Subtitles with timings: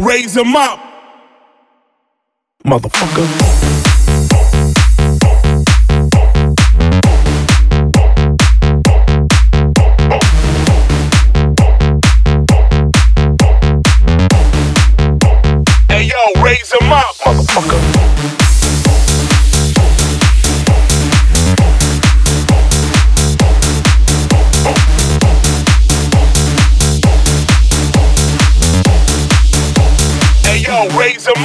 [0.00, 0.80] raise them up.
[2.64, 3.93] Motherfucker.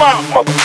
[0.10, 0.59] Motherfucker.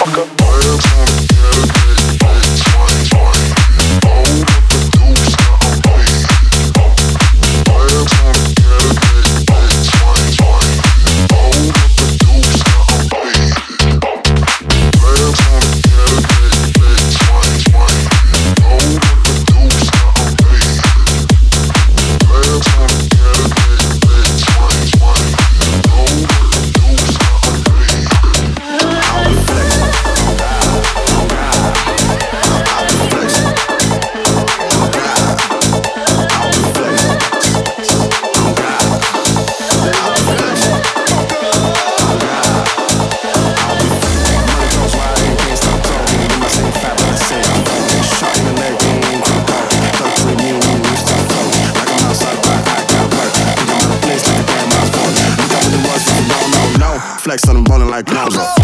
[57.95, 58.64] Like Gonzo.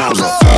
[0.00, 0.49] casa.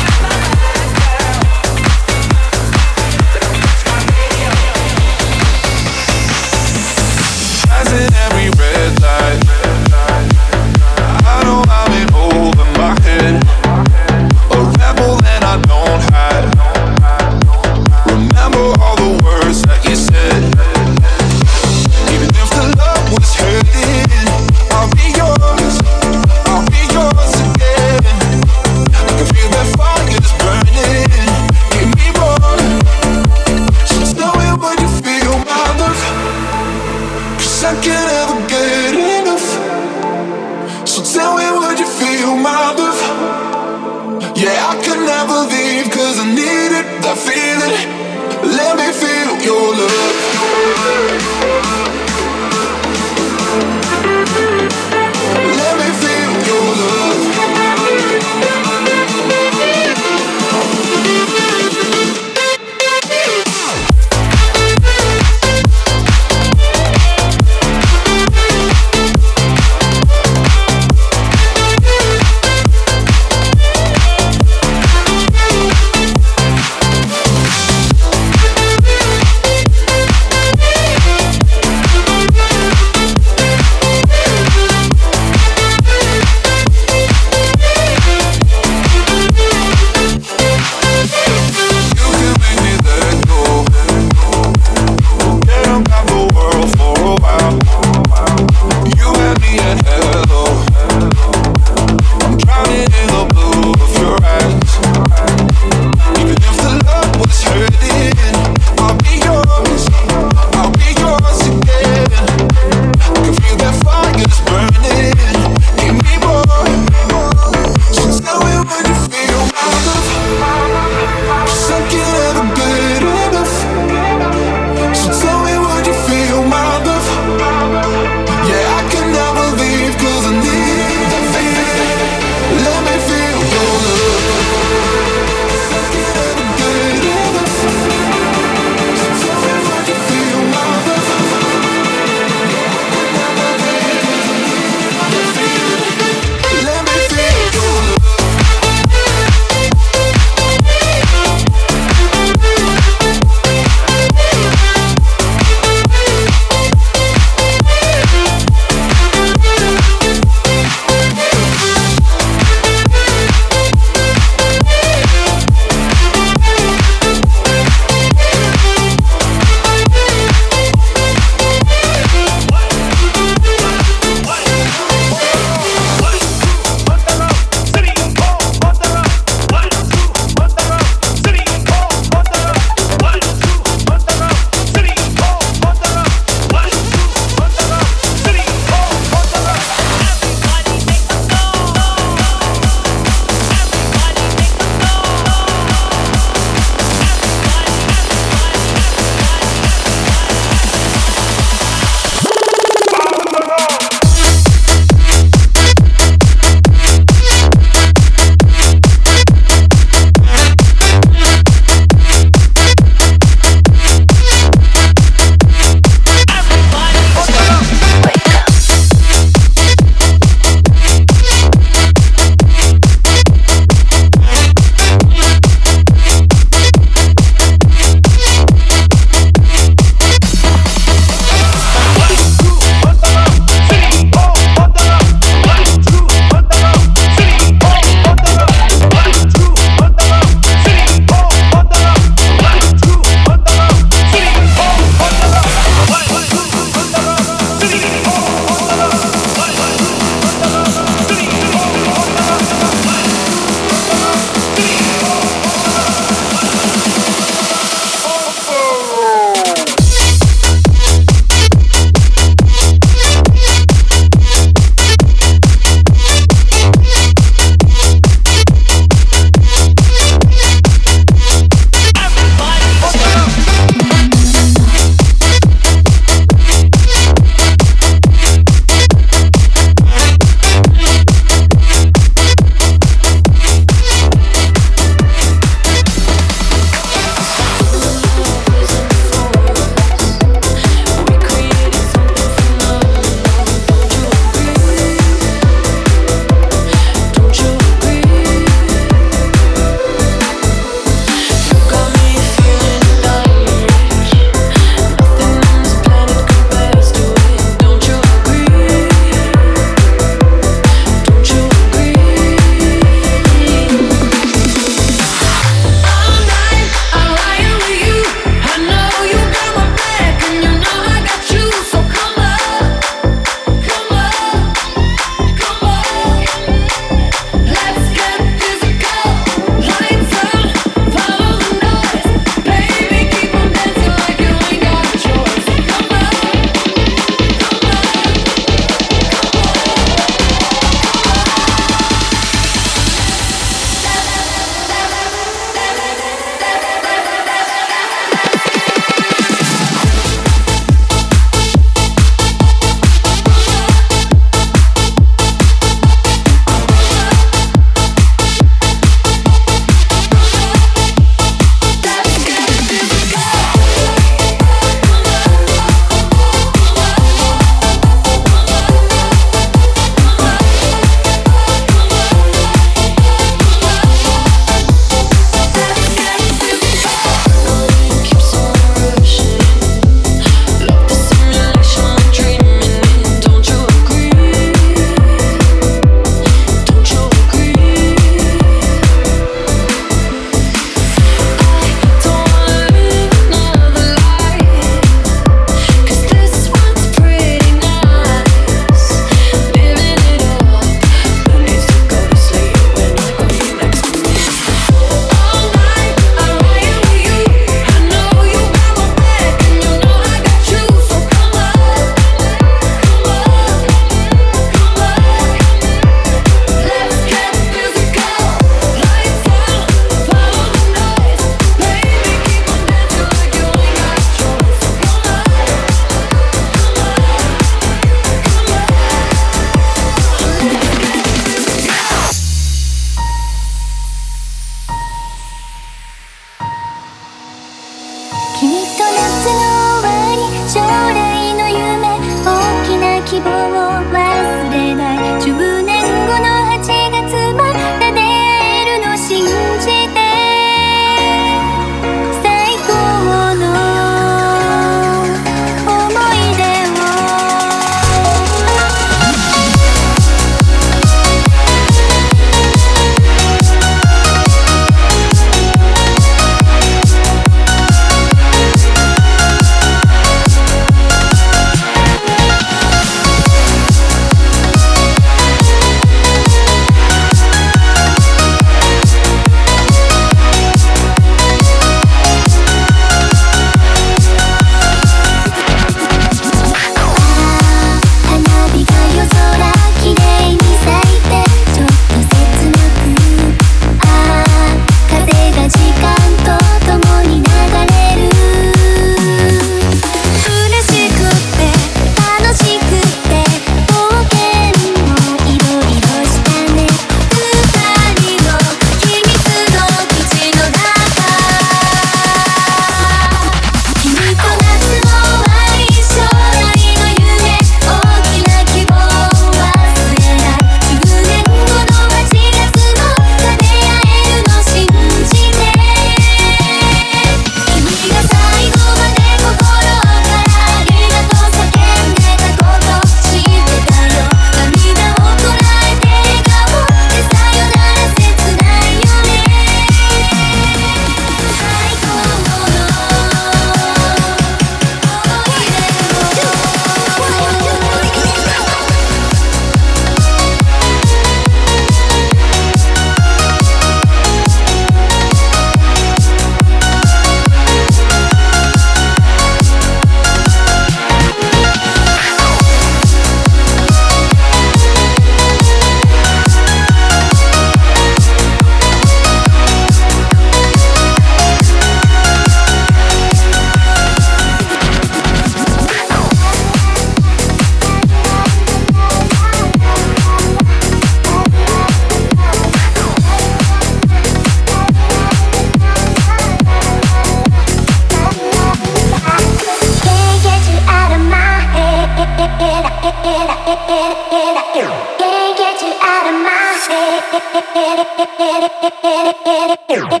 [598.51, 600.00] We got the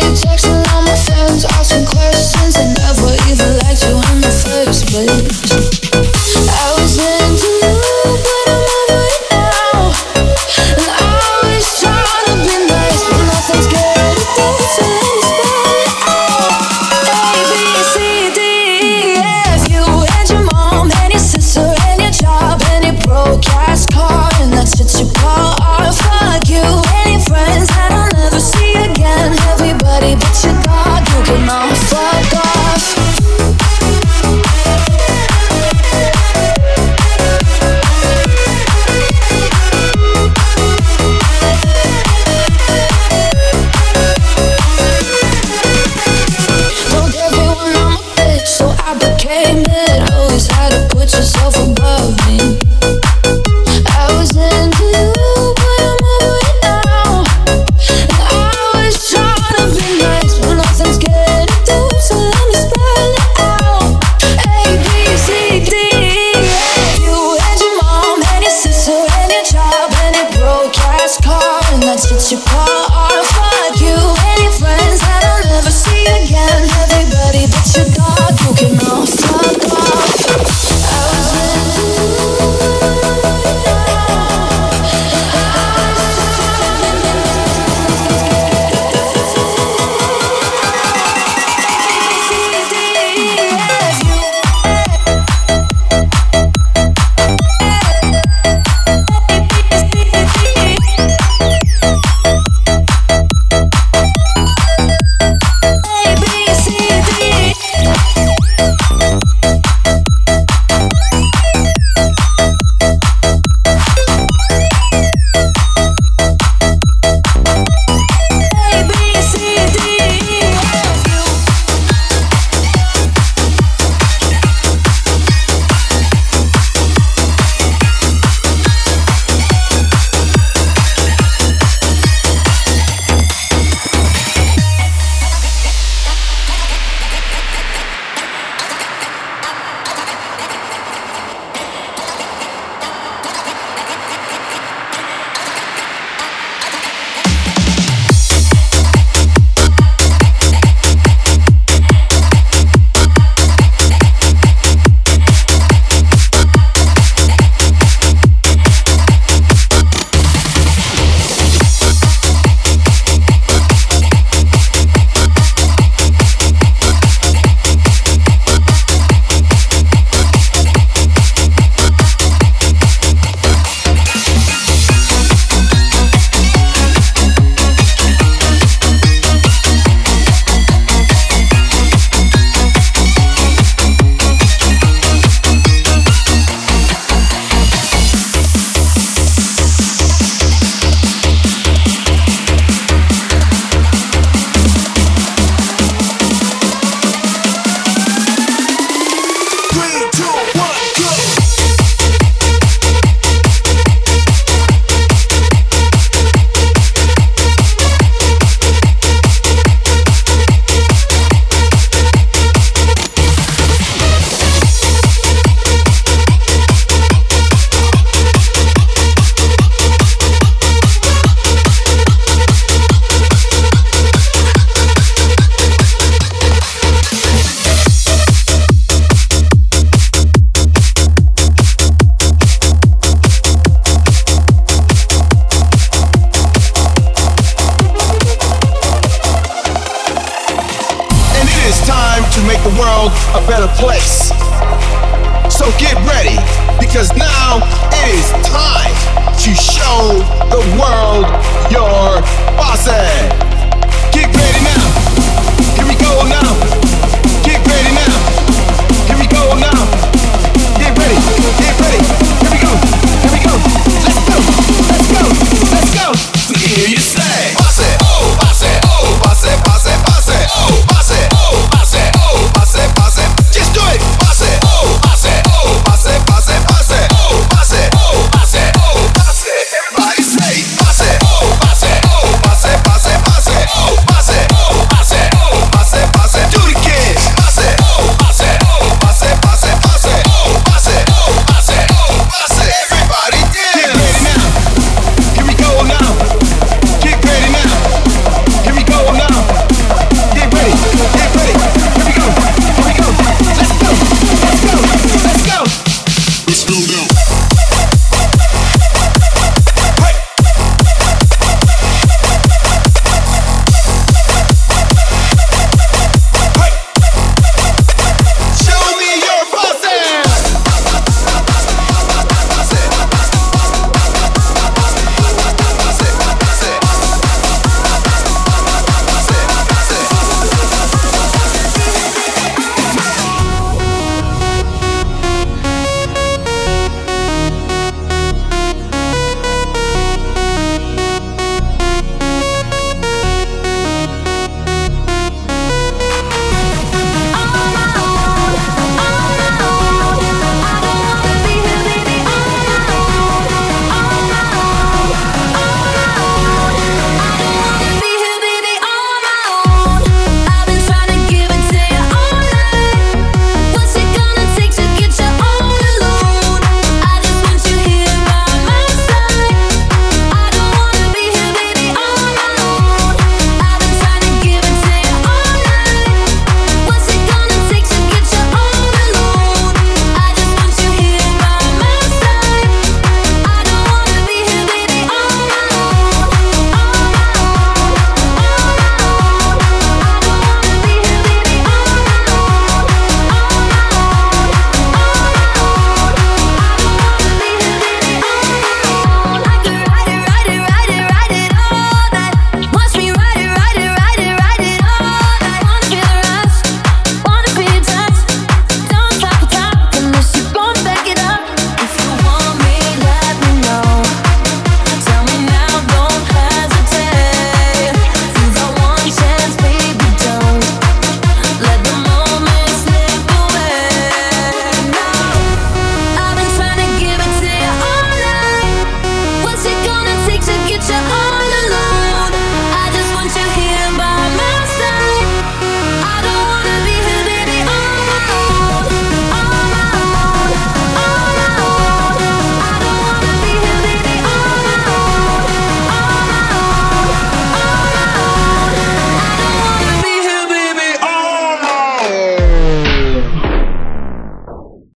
[0.00, 2.75] you texting all my friends, asking questions and